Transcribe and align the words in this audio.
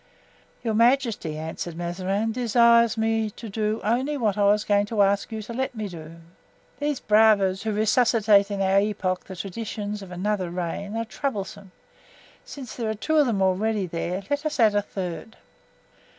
"Your 0.63 0.73
majesty," 0.73 1.37
answered 1.37 1.77
Mazarin, 1.77 2.31
"desires 2.31 2.97
me 2.97 3.29
to 3.29 3.49
do 3.49 3.79
only 3.83 4.17
what 4.17 4.35
I 4.35 4.45
was 4.45 4.63
going 4.63 4.87
to 4.87 5.03
ask 5.03 5.31
you 5.31 5.43
to 5.43 5.53
let 5.53 5.75
me 5.75 5.87
do. 5.87 6.15
These 6.79 6.99
bravoes 6.99 7.61
who 7.61 7.71
resuscitate 7.71 8.49
in 8.49 8.63
our 8.63 8.79
epoch 8.79 9.25
the 9.25 9.35
traditions 9.35 10.01
of 10.01 10.09
another 10.09 10.49
reign 10.49 10.97
are 10.97 11.05
troublesome; 11.05 11.71
since 12.43 12.75
there 12.75 12.89
are 12.89 12.95
two 12.95 13.17
of 13.17 13.27
them 13.27 13.43
already 13.43 13.85
there, 13.85 14.23
let 14.27 14.43
us 14.43 14.59
add 14.59 14.73
a 14.73 14.81
third." 14.81 15.37